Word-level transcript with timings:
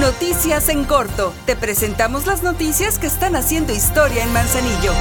Noticias 0.00 0.70
en 0.70 0.84
corto. 0.84 1.34
Te 1.44 1.56
presentamos 1.56 2.26
las 2.26 2.42
noticias 2.42 2.98
que 2.98 3.06
están 3.06 3.36
haciendo 3.36 3.74
historia 3.74 4.24
en 4.24 4.32
Manzanillo. 4.32 4.92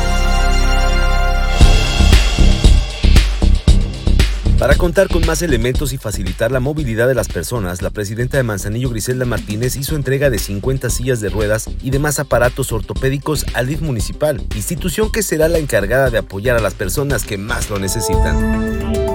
Para 4.60 4.76
contar 4.76 5.08
con 5.08 5.26
más 5.26 5.42
elementos 5.42 5.94
y 5.94 5.98
facilitar 5.98 6.52
la 6.52 6.60
movilidad 6.60 7.08
de 7.08 7.16
las 7.16 7.30
personas, 7.30 7.82
la 7.82 7.92
presidenta 7.92 8.36
de 8.36 8.44
Manzanillo, 8.44 8.90
Griselda 8.90 9.24
Martínez, 9.24 9.78
hizo 9.78 9.96
entrega 9.96 10.30
de 10.30 10.38
50 10.38 10.90
sillas 10.90 11.22
de 11.22 11.30
ruedas 11.30 11.70
y 11.82 11.92
demás 11.92 12.20
aparatos 12.20 12.74
ortopédicos 12.74 13.46
al 13.54 13.68
DIF 13.68 13.80
municipal, 13.80 14.42
institución 14.54 15.14
que 15.14 15.24
será 15.24 15.48
la 15.48 15.60
encargada 15.60 16.10
de 16.10 16.18
apoyar 16.18 16.58
a 16.58 16.62
las 16.62 16.74
personas 16.74 17.24
que 17.24 17.38
más 17.38 17.70
lo 17.70 17.80
necesitan. 17.80 19.09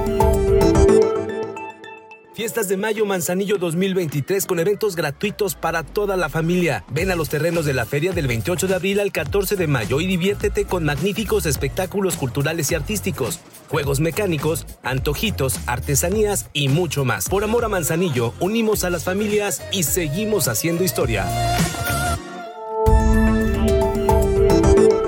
Fiestas 2.45 2.69
de 2.69 2.77
Mayo 2.77 3.07
Manzanillo 3.07 3.57
2023 3.57 4.45
con 4.45 4.59
eventos 4.59 4.97
gratuitos 4.97 5.55
para 5.55 5.83
toda 5.83 6.15
la 6.19 6.29
familia. 6.29 6.85
Ven 6.91 7.11
a 7.11 7.17
los 7.17 7.31
terrenos 7.31 7.65
de 7.65 7.73
la 7.73 7.87
feria 7.87 8.13
del 8.13 8.27
28 8.27 8.67
de 8.67 8.75
abril 8.75 9.01
al 9.01 9.13
14 9.13 9.57
de 9.57 9.67
mayo 9.67 9.99
y 9.99 10.07
diviértete 10.07 10.67
con 10.67 10.85
magníficos 10.85 11.47
espectáculos 11.47 12.17
culturales 12.17 12.71
y 12.71 12.75
artísticos, 12.75 13.41
juegos 13.71 14.01
mecánicos, 14.01 14.67
antojitos, 14.83 15.59
artesanías 15.65 16.51
y 16.53 16.69
mucho 16.69 17.07
más. 17.07 17.31
Por 17.31 17.45
amor 17.45 17.65
a 17.65 17.71
Manzanillo, 17.71 18.35
unimos 18.41 18.85
a 18.85 18.91
las 18.91 19.05
familias 19.05 19.63
y 19.73 19.85
seguimos 19.85 20.47
haciendo 20.47 20.85
historia. 20.85 21.25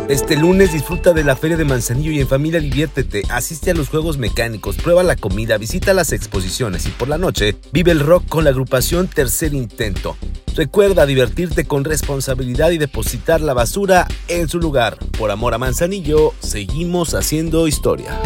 Este 0.09 0.37
lunes 0.37 0.73
disfruta 0.73 1.13
de 1.13 1.25
la 1.25 1.35
Feria 1.35 1.57
de 1.57 1.65
Manzanillo 1.65 2.13
y 2.13 2.21
en 2.21 2.29
familia 2.29 2.61
diviértete, 2.61 3.25
asiste 3.29 3.73
a 3.73 3.75
los 3.75 3.89
juegos 3.89 4.19
mecánicos, 4.19 4.77
prueba 4.77 5.03
la 5.03 5.17
comida, 5.17 5.59
visita 5.59 5.95
las 5.95 6.13
exposiciones 6.13 6.87
y 6.87 6.91
por 6.91 7.09
la 7.09 7.19
noche 7.19 7.57
vive 7.73 7.91
el 7.91 7.99
rock 7.99 8.25
con 8.29 8.45
la 8.45 8.51
agrupación 8.51 9.09
Tercer 9.09 9.53
Intento. 9.53 10.17
Recuerda 10.55 11.07
divertirte 11.07 11.65
con 11.65 11.83
responsabilidad 11.83 12.71
y 12.71 12.79
depositar 12.79 13.41
la 13.41 13.53
basura 13.53 14.07
en 14.29 14.49
su 14.49 14.61
lugar. 14.61 14.97
Por 15.19 15.33
amor 15.33 15.55
a 15.55 15.59
Manzanillo, 15.59 16.35
seguimos 16.39 17.15
haciendo 17.15 17.67
historia. 17.67 18.17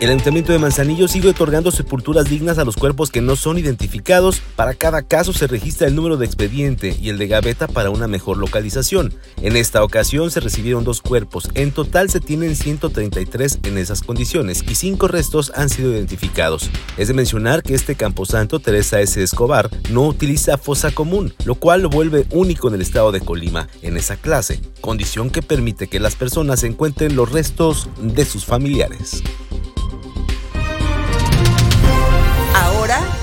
El 0.00 0.08
Ayuntamiento 0.08 0.52
de 0.52 0.58
Manzanillo 0.58 1.08
sigue 1.08 1.28
otorgando 1.28 1.70
sepulturas 1.70 2.24
dignas 2.30 2.56
a 2.56 2.64
los 2.64 2.76
cuerpos 2.76 3.10
que 3.10 3.20
no 3.20 3.36
son 3.36 3.58
identificados. 3.58 4.40
Para 4.56 4.72
cada 4.72 5.02
caso 5.02 5.34
se 5.34 5.46
registra 5.46 5.88
el 5.88 5.94
número 5.94 6.16
de 6.16 6.24
expediente 6.24 6.96
y 6.98 7.10
el 7.10 7.18
de 7.18 7.28
gaveta 7.28 7.68
para 7.68 7.90
una 7.90 8.08
mejor 8.08 8.38
localización. 8.38 9.12
En 9.42 9.58
esta 9.58 9.84
ocasión 9.84 10.30
se 10.30 10.40
recibieron 10.40 10.84
dos 10.84 11.02
cuerpos. 11.02 11.50
En 11.52 11.70
total 11.70 12.08
se 12.08 12.18
tienen 12.18 12.56
133 12.56 13.58
en 13.64 13.76
esas 13.76 14.00
condiciones 14.00 14.64
y 14.66 14.74
cinco 14.74 15.06
restos 15.06 15.52
han 15.54 15.68
sido 15.68 15.92
identificados. 15.92 16.70
Es 16.96 17.08
de 17.08 17.14
mencionar 17.14 17.62
que 17.62 17.74
este 17.74 17.94
camposanto 17.94 18.58
Teresa 18.58 19.02
S. 19.02 19.22
Escobar 19.22 19.68
no 19.90 20.06
utiliza 20.06 20.56
fosa 20.56 20.92
común, 20.92 21.34
lo 21.44 21.56
cual 21.56 21.82
lo 21.82 21.90
vuelve 21.90 22.24
único 22.30 22.68
en 22.68 22.74
el 22.76 22.80
estado 22.80 23.12
de 23.12 23.20
Colima 23.20 23.68
en 23.82 23.98
esa 23.98 24.16
clase, 24.16 24.62
condición 24.80 25.28
que 25.28 25.42
permite 25.42 25.88
que 25.88 26.00
las 26.00 26.16
personas 26.16 26.64
encuentren 26.64 27.16
los 27.16 27.30
restos 27.30 27.90
de 28.00 28.24
sus 28.24 28.46
familiares. 28.46 29.22